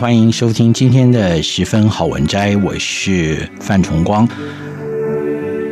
[0.00, 4.26] 欢迎收听今天的十分好文摘，我是范崇光，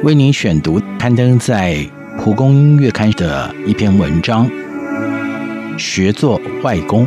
[0.03, 1.77] 为您选读刊登在
[2.19, 4.47] 《蒲公英月刊》的一篇文章
[5.79, 7.06] 《学做外公》。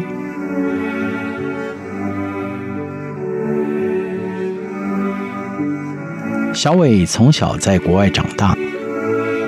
[6.55, 8.57] 小伟从小在国外长大，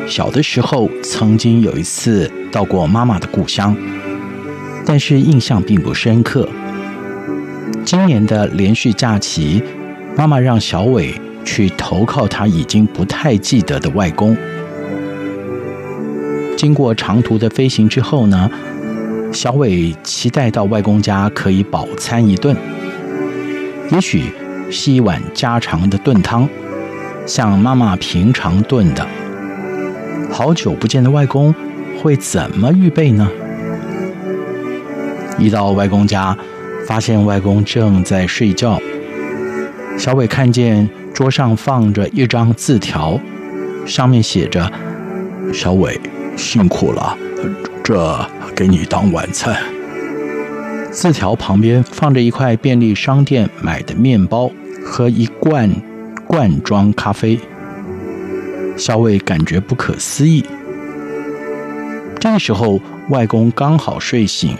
[0.08, 3.76] 小的时候曾经有一次到过妈妈的故乡，
[4.86, 6.48] 但是印象并不深刻。
[7.86, 9.62] 今年的连续假期，
[10.16, 14.36] 妈妈让小伟去投靠他已经不太记得的外公。
[16.58, 18.50] 经过长途的飞行之后呢，
[19.34, 22.56] 小伟期待到外公家可以饱餐一顿，
[23.92, 24.32] 也许
[24.72, 26.48] 是一碗家常的炖汤，
[27.26, 29.06] 像妈妈平常炖的。
[30.32, 31.54] 好久不见的外公
[32.02, 33.30] 会怎么预备呢？
[35.38, 36.36] 一到外公家。
[36.86, 38.80] 发现外公正在睡觉，
[39.98, 43.20] 小伟看见桌上放着一张字条，
[43.86, 44.72] 上面写着
[45.54, 46.00] ：“小伟
[46.36, 47.18] 辛苦了，
[47.84, 48.20] 这
[48.54, 49.56] 给你当晚餐。”
[50.92, 54.52] 字条旁边放着一块便利商店买的面包
[54.86, 55.70] 和一罐
[56.28, 57.40] 罐装咖啡。
[58.76, 60.44] 小伟感觉不可思议。
[62.20, 62.80] 这时候，
[63.10, 64.56] 外公刚好睡醒，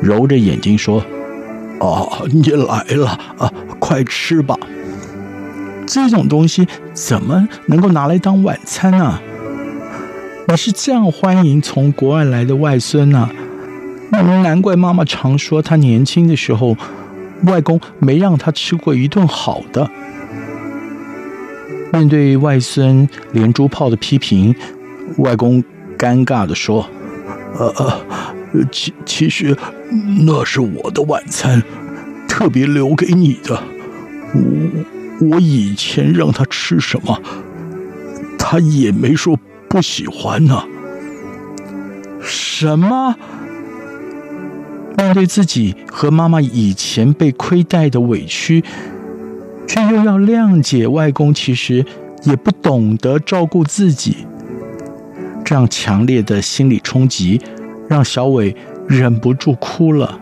[0.00, 1.04] 揉着眼睛说。
[1.84, 3.52] 哦，你来了啊！
[3.78, 4.56] 快吃吧。
[5.86, 9.20] 这种东西怎么能够拿来当晚餐呢？
[10.48, 13.28] 你是这样欢迎从国外来的外孙呢？
[14.10, 16.74] 那难怪妈妈常说，她年轻的时候，
[17.42, 19.90] 外公没让她吃过一顿好的。
[21.92, 24.54] 面对外孙连珠炮的批评，
[25.18, 25.62] 外公
[25.98, 26.86] 尴尬地说
[27.60, 28.00] ：“呃呃。”
[28.70, 29.56] 其其实
[30.26, 31.62] 那是我的晚餐，
[32.28, 33.62] 特别留给你的。
[34.34, 37.20] 我我以前让他吃什么，
[38.38, 39.38] 他也没说
[39.68, 40.64] 不喜欢呢。
[42.20, 43.14] 什么？
[44.96, 48.64] 面对自己和妈妈以前被亏待的委屈，
[49.66, 51.84] 却又要谅解外公，其实
[52.22, 54.26] 也不懂得照顾自己，
[55.44, 57.40] 这样强烈的心理冲击。
[57.88, 58.54] 让小伟
[58.88, 60.18] 忍不住哭了。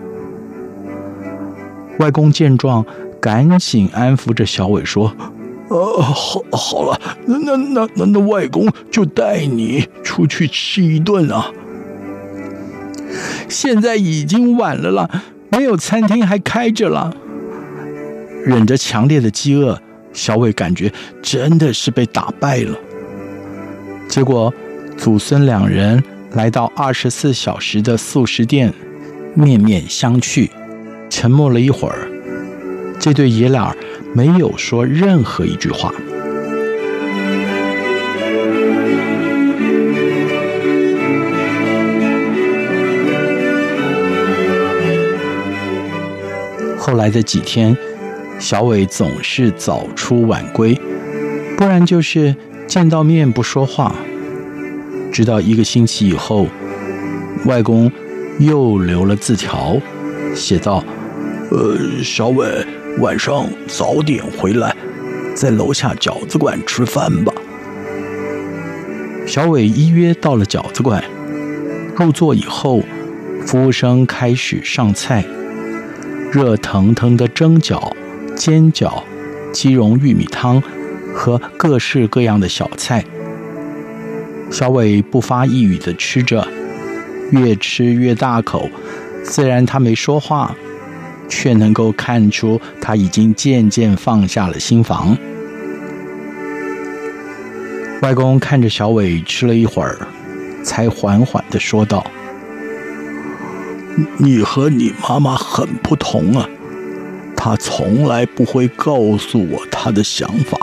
[1.99, 2.85] 外公见状，
[3.21, 5.15] 赶紧安抚着小伟说
[5.69, 11.51] ：“呃，好，好了，那那那那那外公就带你出去吃一顿啊。
[13.49, 15.09] 现在已经晚了啦，
[15.51, 17.15] 没有餐厅还开着了。”
[18.45, 19.79] 忍着强烈的饥饿，
[20.13, 22.77] 小伟感觉真的是被打败了。
[24.09, 24.53] 结果，
[24.97, 26.03] 祖孙两人。
[26.35, 28.73] 来到二十四小时的速食店，
[29.35, 30.49] 面面相觑，
[31.11, 32.09] 沉默了一会儿。
[32.99, 33.77] 这对爷俩
[34.15, 35.93] 没有说任何一句话。
[46.79, 47.77] 后来的几天，
[48.39, 50.75] 小伟总是早出晚归，
[51.59, 52.35] 不然就是
[52.67, 53.95] 见到面不说话。
[55.13, 56.49] 直到一个星期以后，
[57.45, 57.93] 外公
[58.39, 59.77] 又留了字条，
[60.35, 60.83] 写道
[61.53, 62.47] ：“呃，小伟，
[62.99, 64.75] 晚上早点回来，
[65.35, 67.33] 在楼下饺子馆吃饭吧。”
[69.29, 71.05] 小伟依约到了饺子馆，
[71.95, 72.83] 入座以后，
[73.47, 75.23] 服务生开始上菜，
[76.33, 77.93] 热腾腾的蒸饺、
[78.35, 79.03] 煎饺、
[79.53, 80.63] 鸡茸玉米汤
[81.15, 83.05] 和各式各样的小菜。
[84.53, 86.47] 小伟不发一语地吃着，
[87.31, 88.69] 越吃越大口。
[89.25, 90.55] 虽然他没说话，
[91.27, 95.17] 却能够看出他已经渐渐放下了心防。
[98.03, 100.07] 外公看着小伟吃了一会儿，
[100.63, 102.05] 才缓缓地说道
[104.19, 106.47] ：“你和你妈妈很不同啊，
[107.35, 110.59] 她从来不会告诉我她的想法。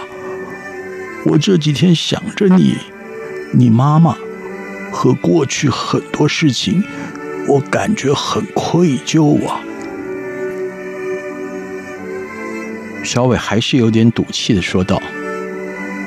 [1.25, 2.75] 我这几天想着你，
[3.51, 4.16] 你妈妈
[4.92, 6.84] 和过去很多事情，
[7.48, 9.62] 我感觉很愧疚啊。”
[13.04, 15.01] 小伟还是有点赌气的说道。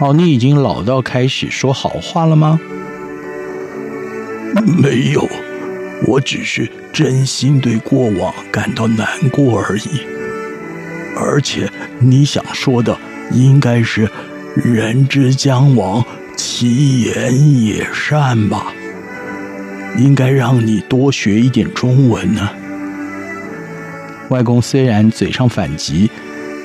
[0.00, 2.58] 哦，你已经老到开始说好话了吗？
[4.66, 5.28] 没有，
[6.06, 10.00] 我只是真心对过往感到难过而已。
[11.16, 12.96] 而且你想说的
[13.32, 14.10] 应该是
[14.56, 16.04] “人之将亡，
[16.36, 18.72] 其言也善”吧？
[19.98, 22.48] 应该让你多学一点中文呢。
[24.30, 26.10] 外公虽然嘴上反击，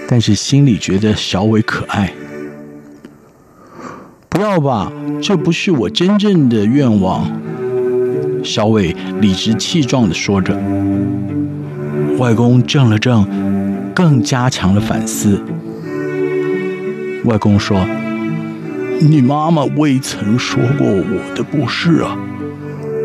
[0.08, 2.14] 但是心里觉得小伟可爱。
[4.30, 4.90] 不要吧，
[5.22, 7.30] 这不是我真正的愿望。
[8.44, 10.58] 小伟理直气壮的说着。
[12.18, 13.28] 外公怔了怔，
[13.94, 15.42] 更加强了反思。
[17.26, 17.86] 外公说
[19.00, 22.18] ：“你妈妈未曾说过我的不是啊，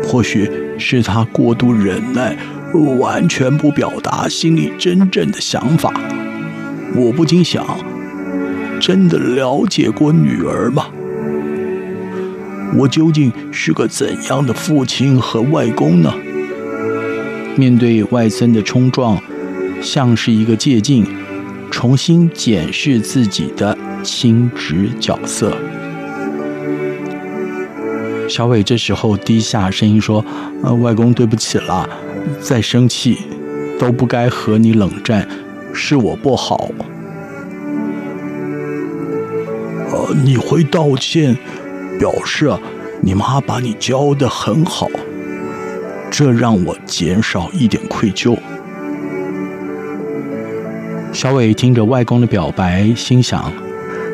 [0.03, 0.49] 或许
[0.79, 2.35] 是她过度忍耐，
[2.99, 5.93] 完全不表达心里真正的想法。
[6.95, 7.63] 我不禁想，
[8.79, 10.87] 真的了解过女儿吗？”
[12.75, 16.11] 我究竟是个怎样的父亲和外公呢？
[17.55, 19.21] 面对外孙的冲撞，
[19.79, 21.05] 像是一个借镜，
[21.69, 25.55] 重新检视自己的亲职角色。
[28.29, 30.25] 小伟这时候低下声音说
[30.63, 31.87] ：“呃，外公，对不起了，
[32.39, 33.17] 再生气
[33.79, 35.27] 都不该和你冷战，
[35.73, 36.69] 是我不好。”
[39.91, 41.37] 呃，你会道歉？
[41.99, 42.51] 表示，
[43.01, 44.89] 你妈把你教的很好，
[46.09, 48.35] 这让我减少一点愧疚。
[51.11, 53.53] 小伟听着外公的表白，心想：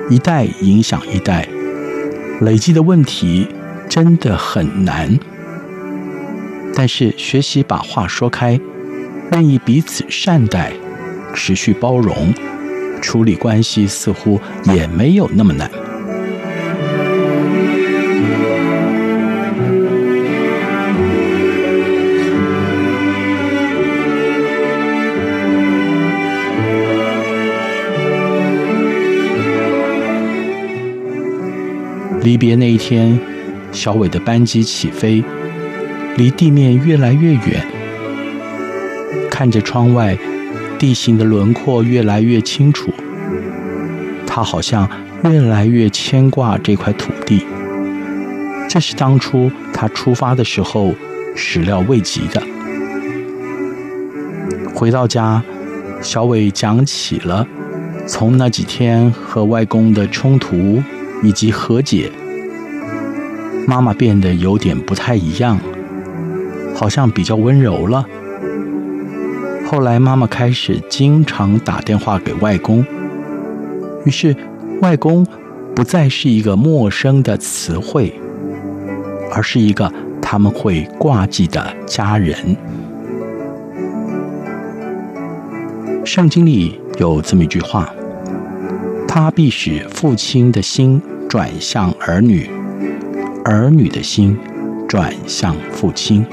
[0.09, 1.47] 一代影响一代，
[2.41, 3.47] 累积的问题
[3.89, 5.19] 真的很难。
[6.75, 8.57] 但是学习把话说开，
[9.33, 10.71] 愿意彼此善待，
[11.33, 12.33] 持续包容，
[13.01, 15.69] 处理关系似乎也没有那么难。
[32.21, 33.19] 离别那一天，
[33.71, 35.23] 小伟的班机起飞，
[36.17, 37.65] 离地面越来越远。
[39.29, 40.17] 看着窗外，
[40.77, 42.91] 地形的轮廓越来越清楚。
[44.25, 44.89] 他好像
[45.23, 47.45] 越来越牵挂这块土地。
[48.69, 50.93] 这是当初他出发的时候
[51.35, 52.41] 始料未及的。
[54.73, 55.43] 回到家，
[56.01, 57.47] 小伟讲起了
[58.05, 60.81] 从那几天和外公的冲突。
[61.21, 62.09] 以及和解，
[63.69, 65.59] 妈妈变得有点不太一样，
[66.73, 68.03] 好像比较温柔了。
[69.67, 72.83] 后来妈妈开始经常打电话给外公，
[74.05, 74.35] 于是
[74.81, 75.23] 外公
[75.75, 78.11] 不再是一个陌生的词汇，
[79.31, 82.57] 而是一个他们会挂记的家人。
[86.03, 87.87] 圣经里有这么一句话。
[89.07, 92.49] 他必使父亲的心转向儿女，
[93.51, 94.37] 儿女的心
[94.87, 96.23] 转向父亲。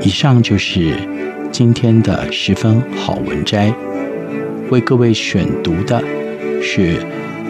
[0.00, 0.94] 以上就是
[1.50, 3.74] 今天的十分好文摘，
[4.70, 6.00] 为各位选读的
[6.62, 7.04] 是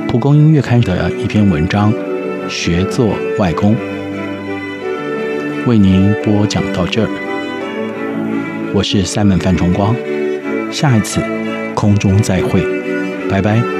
[0.08, 1.92] 蒲公英月刊的一篇文章
[2.48, 3.74] 《学做外公》，
[5.66, 7.08] 为您播讲到这儿。
[8.72, 9.94] 我是 Simon 范崇光。
[10.72, 11.20] 下一次
[11.74, 12.62] 空中再会，
[13.28, 13.77] 拜拜。